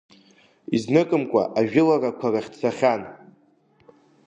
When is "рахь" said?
2.33-2.49